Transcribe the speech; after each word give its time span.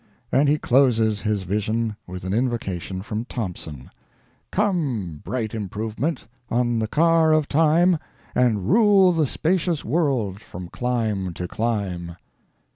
And 0.31 0.49
he 0.49 0.57
closes 0.57 1.21
his 1.21 1.43
vision 1.43 1.95
with 2.07 2.23
an 2.23 2.33
invocation 2.33 3.03
from 3.03 3.23
Thomson: 3.25 3.91
"Come, 4.51 5.21
bright 5.23 5.53
Improvement! 5.53 6.25
on 6.49 6.79
the 6.79 6.87
car 6.87 7.33
of 7.33 7.47
Time, 7.47 7.99
And 8.33 8.67
rule 8.67 9.11
the 9.11 9.27
spacious 9.27 9.85
world 9.85 10.39
from 10.41 10.69
clime 10.69 11.35
to 11.35 11.47
clime." 11.47 12.15